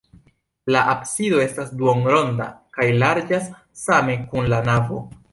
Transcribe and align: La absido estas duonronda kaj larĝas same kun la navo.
La 0.75 0.79
absido 0.93 1.41
estas 1.43 1.67
duonronda 1.81 2.47
kaj 2.77 2.87
larĝas 3.03 3.51
same 3.83 4.15
kun 4.33 4.49
la 4.55 4.63
navo. 4.71 4.99